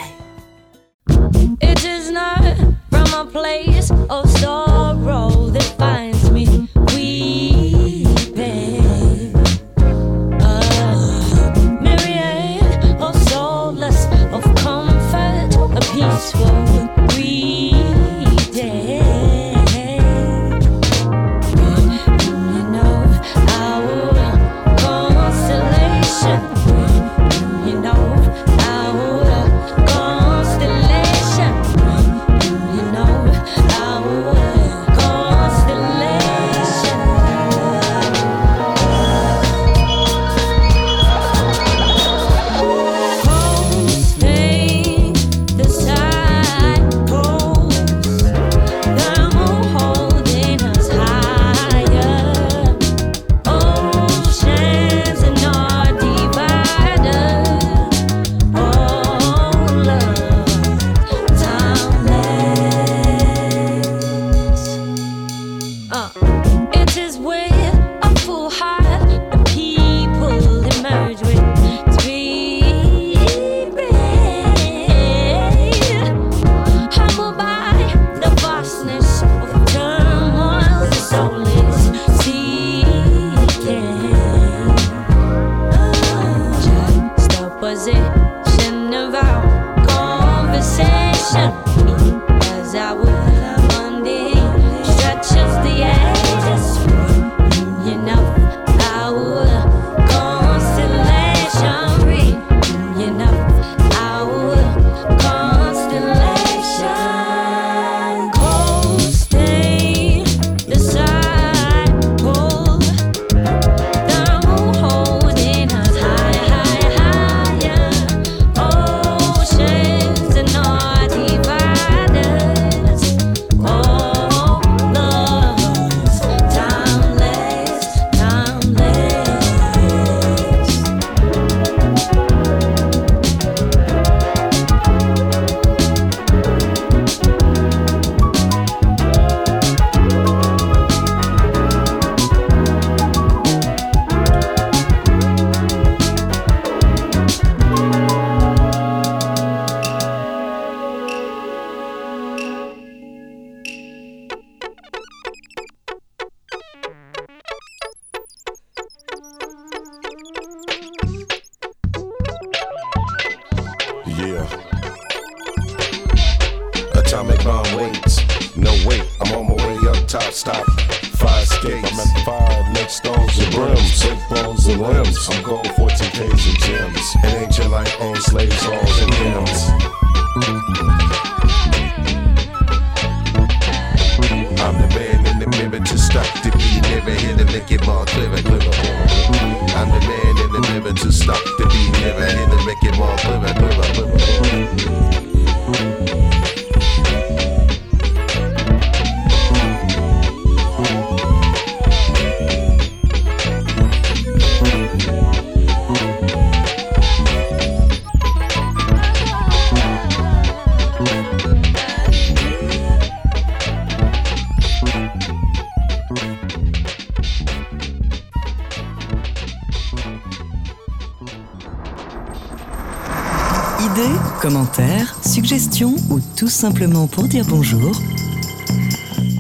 ou 226.10 226.20
tout 226.36 226.48
simplement 226.48 227.08
pour 227.08 227.26
dire 227.26 227.46
bonjour, 227.48 227.92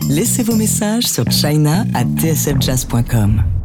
laissez 0.10 0.44
vos 0.44 0.56
messages 0.56 1.08
sur 1.08 1.30
china 1.32 1.86
at 1.94 2.06
tsfjazz.com. 2.18 3.57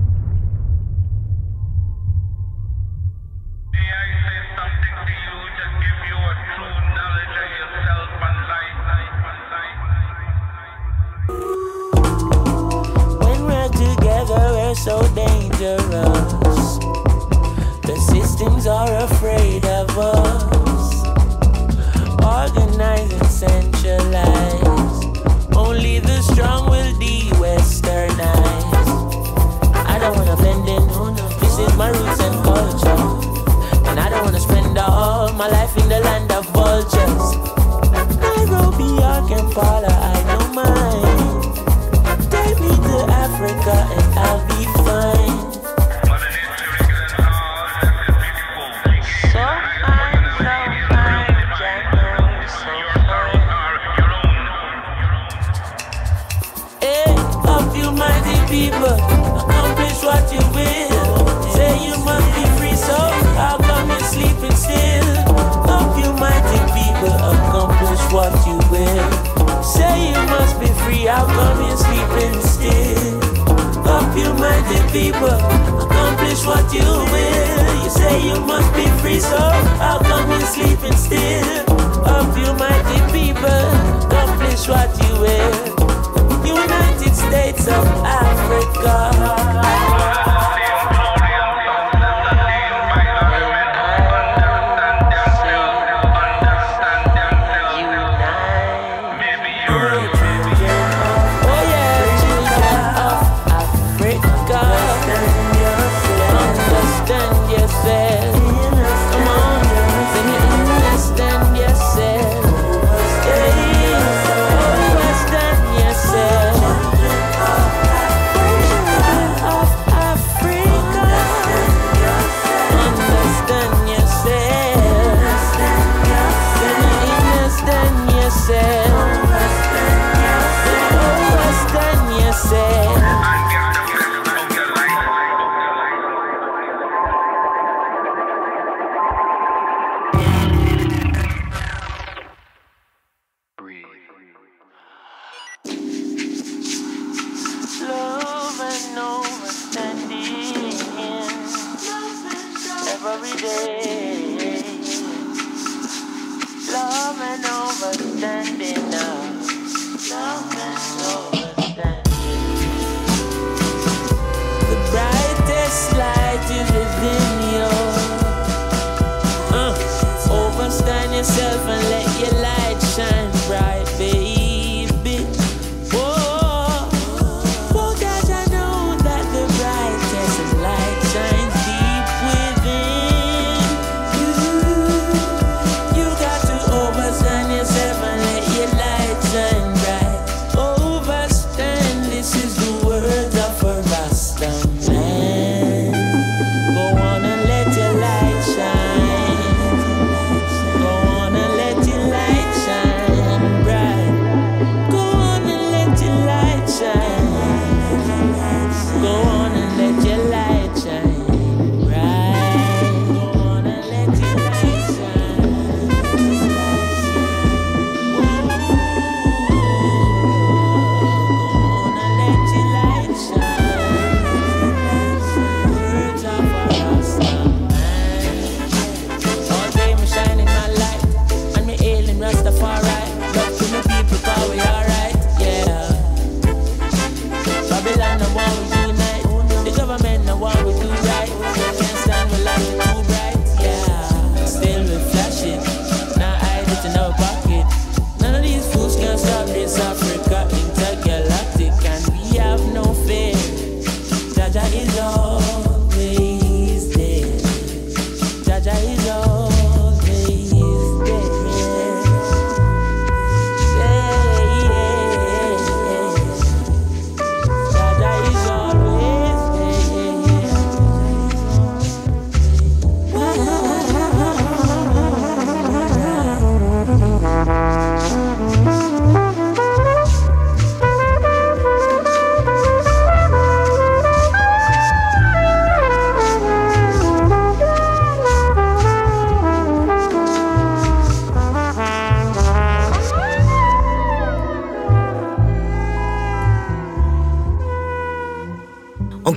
choose 76.42 76.46
what 76.46 76.72
you 76.72 76.80
will. 76.80 77.84
You 77.84 77.90
say 77.90 78.26
you 78.26 78.40
must 78.40 78.74
be 78.74 78.86
free, 79.00 79.20
so 79.20 79.38
how 79.78 79.98
come 80.00 80.30
you 80.30 80.40
sleeping 80.40 80.96
still? 80.96 81.70
Of 82.06 82.36
you 82.38 82.52
mighty 82.54 83.00
people, 83.12 83.64
accomplish 84.06 84.68
what 84.68 84.90
you 85.02 85.20
will. 85.20 86.46
United 86.46 87.14
States 87.14 87.68
of 87.68 87.86
Africa. 88.04 89.11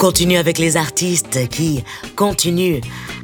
Continue 0.06 0.38
avec 0.38 0.60
les 0.60 0.78
artistes 0.78 1.50
qui 1.50 1.84
continuent 2.16 2.80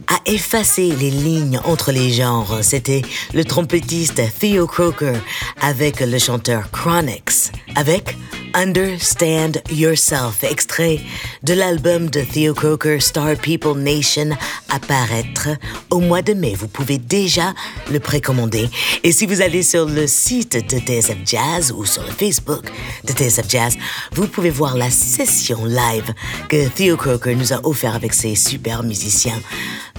à 0.08 0.20
effacer 0.26 0.90
les 0.96 1.12
lignes 1.12 1.60
entre 1.64 1.92
les 1.92 2.10
genres. 2.10 2.64
C'était 2.64 3.04
le 3.36 3.46
trompettiste 3.46 4.20
Theo 4.40 4.66
Croker 4.66 5.14
avec 5.62 6.00
le 6.00 6.18
chanteur 6.18 6.72
Chronix 6.72 7.52
avec 7.76 8.18
Understand 8.56 9.62
Yourself, 9.72 10.44
extrait 10.44 11.00
de 11.44 11.54
l'album 11.54 12.10
de 12.10 12.22
Theo 12.22 12.56
Croker 12.56 13.00
Star 13.00 13.36
People 13.36 13.78
Nation 13.78 14.32
à 14.70 14.80
paraître 14.80 15.50
au 15.92 16.00
mois 16.00 16.22
de 16.22 16.34
mai. 16.34 16.56
Vous 16.58 16.68
pouvez 16.68 16.98
déjà 16.98 17.54
le 17.92 18.00
précommander. 18.00 18.70
Et 19.04 19.12
si 19.12 19.26
vous 19.26 19.42
allez 19.42 19.64
sur 19.64 19.86
le 19.86 20.08
site 20.08 20.54
de 20.74 20.80
TSF 20.80 21.18
Jazz 21.26 21.72
ou 21.72 21.86
sur 21.86 22.04
le 22.04 22.12
Facebook 22.12 22.66
de 23.06 23.14
TSF 23.14 23.50
Jazz, 23.50 23.78
vous 24.14 24.28
pouvez 24.28 24.50
voir 24.50 24.76
la 24.76 24.90
session 24.90 25.66
live 25.66 26.14
que 26.50 26.68
Theo 26.70 26.98
Croker 26.98 27.36
nous 27.36 27.54
a 27.54 27.60
offert 27.66 27.96
avec 27.96 28.14
ses 28.14 28.36
super 28.36 28.84
musiciens 28.84 29.40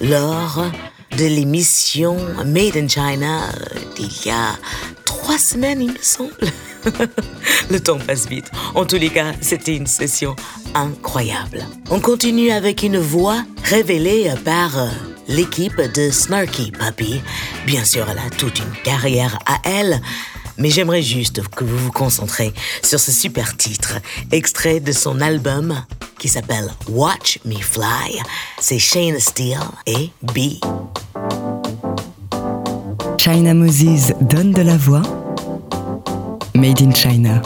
lors 0.01 0.65
de 1.17 1.27
l'émission 1.27 2.17
Made 2.45 2.77
in 2.77 2.89
China 2.89 3.41
d'il 3.97 4.11
y 4.25 4.31
a 4.31 4.57
trois 5.05 5.39
semaines, 5.39 5.83
il 5.83 5.93
me 5.93 5.99
semble. 6.01 6.33
Le 7.71 7.79
temps 7.79 7.99
passe 7.99 8.27
vite. 8.27 8.51
En 8.75 8.85
tous 8.85 8.97
les 8.97 9.11
cas, 9.11 9.33
c'était 9.41 9.77
une 9.77 9.87
session 9.87 10.35
incroyable. 10.75 11.65
On 11.91 12.01
continue 12.01 12.51
avec 12.51 12.83
une 12.83 12.99
voix 12.99 13.45
révélée 13.65 14.31
par 14.45 14.79
euh, 14.79 14.89
l'équipe 15.33 15.81
de 15.95 16.11
Snarky 16.11 16.71
Puppy. 16.71 17.21
Bien 17.67 17.85
sûr, 17.85 18.07
elle 18.11 18.19
a 18.19 18.31
toute 18.31 18.59
une 18.59 18.73
carrière 18.85 19.39
à 19.47 19.59
elle. 19.65 20.01
Mais 20.59 20.71
j'aimerais 20.71 21.03
juste 21.03 21.43
que 21.49 21.65
vous 21.65 21.79
vous 21.79 21.93
concentrez 21.93 22.53
sur 22.83 23.01
ce 23.01 23.11
super 23.11 23.57
titre, 23.57 23.95
extrait 24.31 24.81
de 24.81 24.93
son 24.93 25.21
album 25.21 25.75
qui 26.19 26.29
s'appelle 26.29 26.71
Watch 26.89 27.39
Me 27.45 27.57
Fly. 27.57 28.21
C'est 28.61 28.79
Shane 28.79 29.19
Steele 29.19 29.59
et 29.87 30.11
B. 30.23 30.61
China 33.19 33.55
Moses 33.55 34.13
donne 34.21 34.53
de 34.53 34.63
la 34.63 34.77
voix. 34.77 35.03
Made 36.55 36.83
in 36.83 36.93
China 36.93 37.41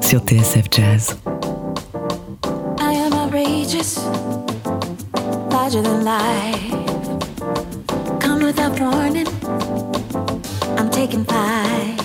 sur 0.00 0.20
TSF 0.20 0.66
Jazz. 0.70 1.16
I 2.78 2.94
am 2.94 3.12
outrageous, 3.12 3.98
larger 5.50 5.82
than 5.82 6.04
life. 6.04 6.65
Without 8.46 8.78
warning, 8.78 9.26
I'm 10.78 10.88
taking 10.88 11.24
five. 11.24 11.98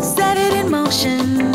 Set 0.00 0.38
it 0.38 0.54
in 0.54 0.70
motion, 0.70 1.53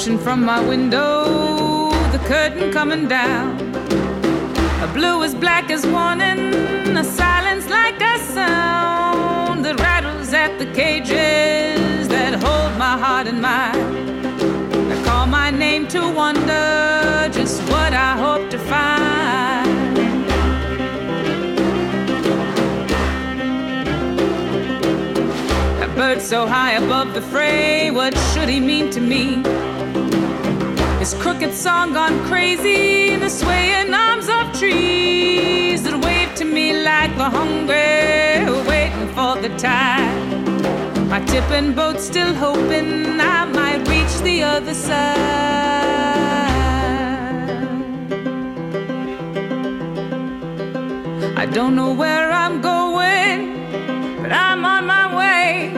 watching 0.00 0.18
from 0.18 0.42
my 0.42 0.58
window, 0.66 1.90
the 2.10 2.18
curtain 2.24 2.72
coming 2.72 3.06
down. 3.06 3.60
A 4.82 4.90
blue 4.94 5.22
as 5.22 5.34
black 5.34 5.70
as 5.70 5.86
warning, 5.86 6.96
a 6.96 7.04
silence 7.04 7.68
like 7.68 8.00
a 8.00 8.18
sound 8.32 9.62
that 9.62 9.78
rattles 9.78 10.32
at 10.32 10.58
the 10.58 10.64
cages 10.72 12.08
that 12.08 12.32
hold 12.32 12.78
my 12.78 12.96
heart 12.96 13.26
and 13.26 13.42
mind. 13.42 13.76
I 14.90 15.04
call 15.04 15.26
my 15.26 15.50
name 15.50 15.86
to 15.88 16.00
wonder 16.14 17.28
just 17.30 17.60
what 17.68 17.92
I 17.92 18.16
hope 18.16 18.48
to 18.52 18.58
find. 18.58 19.20
Bird 25.96 26.22
so 26.22 26.46
high 26.46 26.72
above 26.72 27.12
the 27.12 27.20
fray, 27.20 27.90
what 27.90 28.16
should 28.32 28.48
he 28.48 28.58
mean 28.58 28.88
to 28.88 29.00
me? 29.02 29.42
His 31.00 31.14
crooked 31.14 31.54
song 31.54 31.94
gone 31.94 32.22
crazy 32.26 33.08
in 33.08 33.20
the 33.20 33.30
swaying 33.30 33.94
arms 33.94 34.28
of 34.28 34.52
trees 34.58 35.82
that 35.84 35.98
wave 36.04 36.34
to 36.34 36.44
me 36.44 36.84
like 36.84 37.16
the 37.16 37.24
hungry 37.24 38.44
waiting 38.68 39.08
for 39.14 39.40
the 39.40 39.48
tide. 39.56 41.08
My 41.08 41.20
tipping 41.24 41.72
boat 41.72 41.98
still 42.00 42.34
hoping 42.34 43.18
I 43.18 43.46
might 43.46 43.88
reach 43.88 44.14
the 44.20 44.42
other 44.42 44.74
side. 44.74 45.16
I 51.42 51.46
don't 51.46 51.74
know 51.74 51.94
where 51.94 52.30
I'm 52.30 52.60
going, 52.60 53.40
but 54.20 54.32
I'm 54.32 54.66
on 54.66 54.84
my 54.86 55.06
way. 55.16 55.72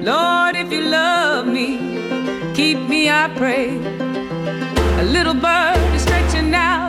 Lord, 0.00 0.54
if 0.54 0.70
you 0.70 0.82
love 0.82 1.48
me, 1.48 2.54
keep 2.54 2.78
me, 2.88 3.10
I 3.10 3.28
pray. 3.36 4.11
Little 5.12 5.34
bird 5.34 5.94
is 5.94 6.00
stretching 6.04 6.54
out 6.54 6.81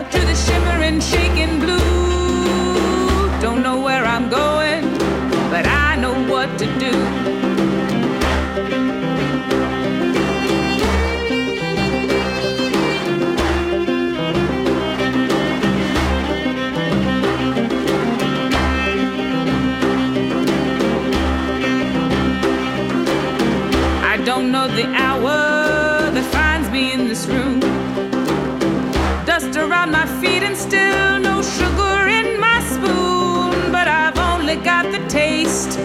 taste 35.44 35.80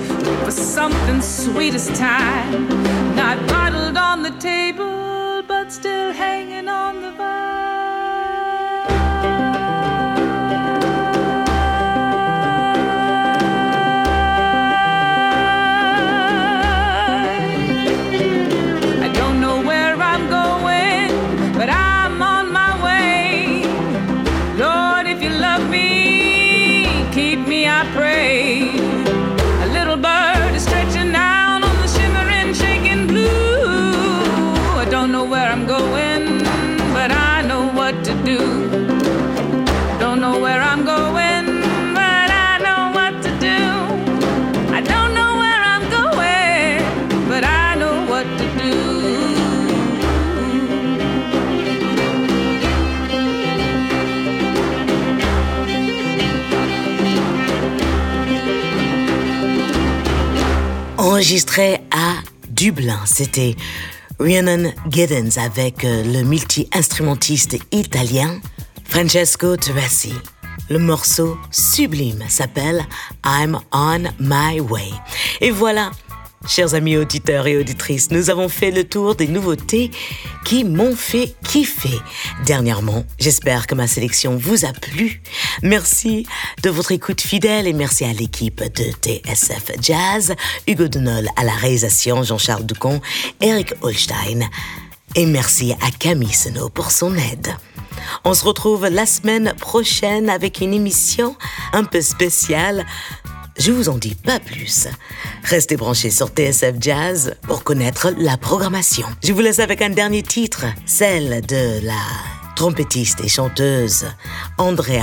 for 0.44 0.50
something 0.50 1.20
sweet 1.20 1.74
as 1.74 1.88
time. 1.98 2.68
Not 3.16 3.36
bottled 3.48 3.96
on 3.96 4.22
the 4.22 4.30
table, 4.38 5.42
but 5.46 5.72
still 5.72 6.12
hanging 6.12 6.57
Enregistré 61.18 61.80
à 61.90 62.14
Dublin, 62.48 63.00
c'était 63.04 63.56
Rhiannon 64.20 64.72
Giddens 64.88 65.36
avec 65.36 65.84
euh, 65.84 66.04
le 66.04 66.22
multi-instrumentiste 66.22 67.56
italien 67.72 68.38
Francesco 68.84 69.56
Teresi. 69.56 70.12
Le 70.70 70.78
morceau 70.78 71.36
sublime 71.50 72.22
s'appelle 72.28 72.86
I'm 73.26 73.58
on 73.72 74.04
my 74.20 74.60
way. 74.60 74.92
Et 75.40 75.50
voilà, 75.50 75.90
chers 76.46 76.74
amis 76.74 76.96
auditeurs 76.96 77.46
et 77.46 77.56
auditrices, 77.56 78.10
nous 78.10 78.30
avons 78.30 78.48
fait 78.48 78.70
le 78.70 78.84
tour 78.84 79.14
des 79.14 79.28
nouveautés 79.28 79.90
qui 80.44 80.64
m'ont 80.64 80.94
fait 80.94 81.34
kiffer 81.44 81.98
dernièrement. 82.46 83.04
J'espère 83.18 83.66
que 83.66 83.74
ma 83.74 83.86
sélection 83.86 84.36
vous 84.36 84.64
a 84.64 84.72
plu. 84.72 85.22
Merci 85.62 86.26
de 86.62 86.70
votre 86.70 86.92
écoute 86.92 87.20
fidèle 87.20 87.66
et 87.66 87.72
merci 87.72 88.04
à 88.04 88.12
l'équipe 88.12 88.62
de 88.62 88.84
TSF 88.92 89.72
Jazz, 89.80 90.34
Hugo 90.66 90.88
Denol 90.88 91.28
à 91.36 91.44
la 91.44 91.52
réalisation, 91.52 92.22
Jean-Charles 92.22 92.66
Ducon, 92.66 93.00
Eric 93.40 93.74
Holstein. 93.82 94.48
Et 95.14 95.26
merci 95.26 95.72
à 95.80 95.90
Camille 95.90 96.34
Senot 96.34 96.68
pour 96.68 96.90
son 96.90 97.14
aide. 97.16 97.56
On 98.24 98.34
se 98.34 98.44
retrouve 98.44 98.86
la 98.86 99.06
semaine 99.06 99.54
prochaine 99.58 100.30
avec 100.30 100.60
une 100.60 100.74
émission 100.74 101.36
un 101.72 101.84
peu 101.84 102.00
spéciale. 102.00 102.86
Je 103.58 103.72
vous 103.72 103.88
en 103.88 103.98
dis 103.98 104.14
pas 104.14 104.38
plus. 104.38 104.86
Restez 105.42 105.76
branchés 105.76 106.10
sur 106.10 106.28
TSF 106.28 106.76
Jazz 106.80 107.34
pour 107.42 107.64
connaître 107.64 108.12
la 108.16 108.36
programmation. 108.36 109.06
Je 109.24 109.32
vous 109.32 109.40
laisse 109.40 109.58
avec 109.58 109.82
un 109.82 109.90
dernier 109.90 110.22
titre, 110.22 110.64
celle 110.86 111.44
de 111.44 111.84
la 111.84 112.00
trompettiste 112.54 113.20
et 113.24 113.28
chanteuse 113.28 114.06
Andrea 114.58 115.02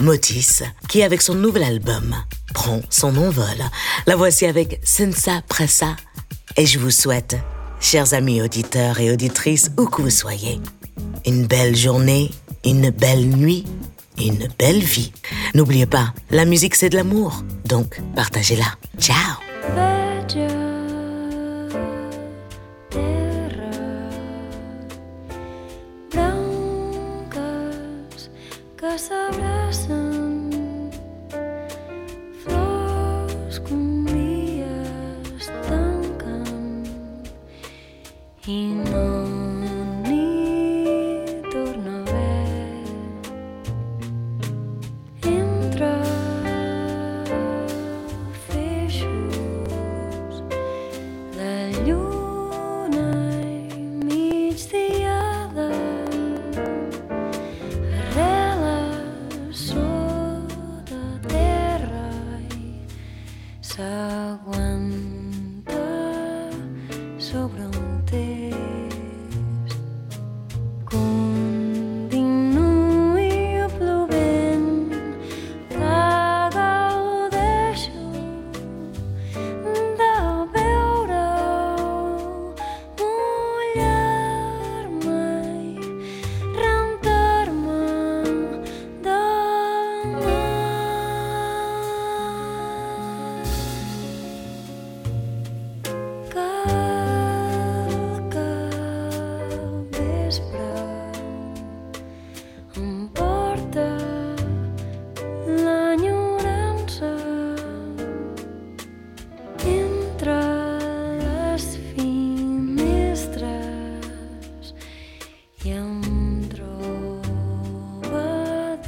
Motis, 0.00 0.60
qui 0.88 1.02
avec 1.02 1.20
son 1.20 1.34
nouvel 1.34 1.64
album 1.64 2.14
prend 2.54 2.80
son 2.88 3.16
envol. 3.16 3.44
La 4.06 4.14
voici 4.14 4.46
avec 4.46 4.80
Senza 4.84 5.42
Pressa 5.48 5.96
et 6.56 6.66
je 6.66 6.78
vous 6.78 6.92
souhaite, 6.92 7.36
chers 7.80 8.14
amis 8.14 8.42
auditeurs 8.42 9.00
et 9.00 9.10
auditrices, 9.10 9.70
où 9.76 9.86
que 9.86 10.02
vous 10.02 10.10
soyez, 10.10 10.60
une 11.26 11.46
belle 11.46 11.76
journée, 11.76 12.30
une 12.64 12.90
belle 12.90 13.28
nuit, 13.28 13.64
une 14.20 14.48
belle 14.58 14.80
vie. 14.80 15.12
N'oubliez 15.54 15.86
pas, 15.86 16.12
la 16.30 16.44
musique 16.44 16.74
c'est 16.74 16.90
de 16.90 16.96
l'amour, 16.96 17.42
donc 17.64 18.00
partagez-la. 18.14 18.74
Ciao 18.98 19.38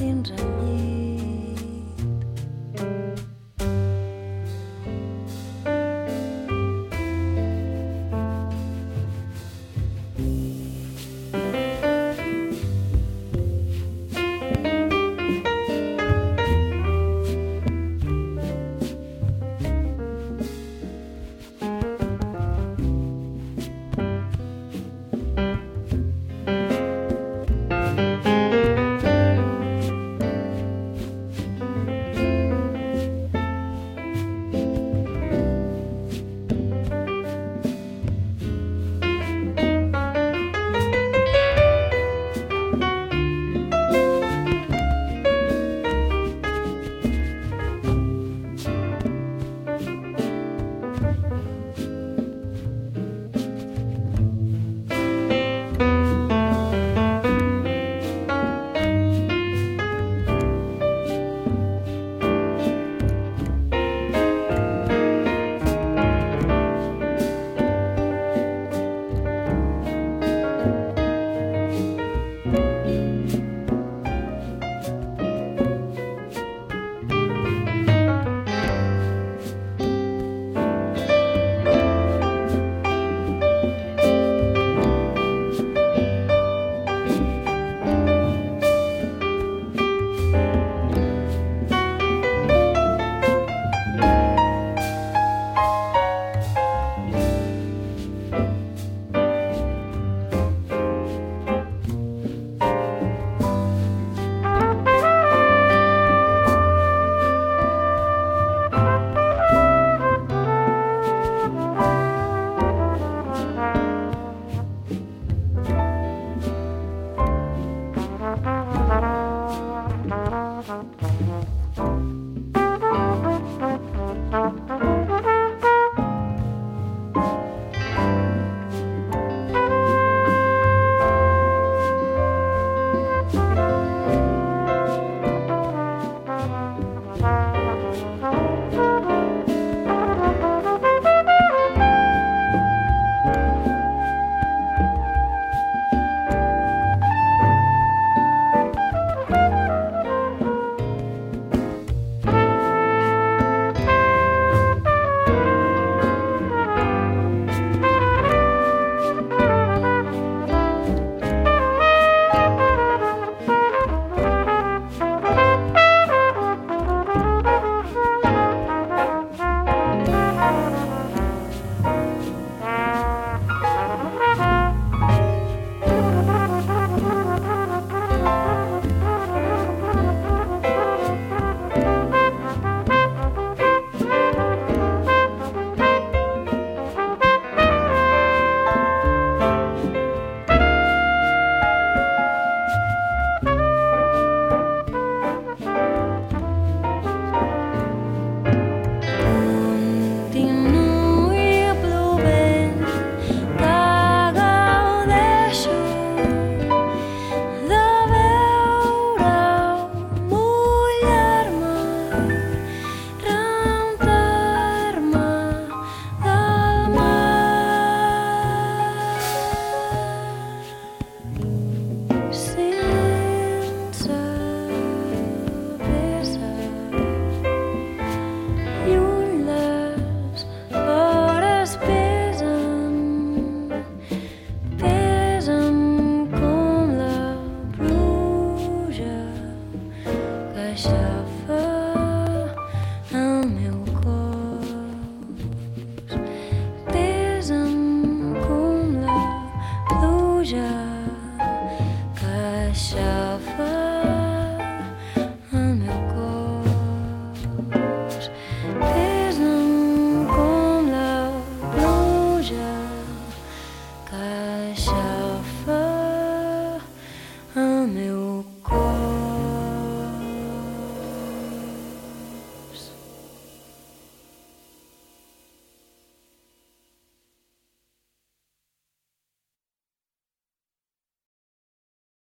In. 0.01 0.60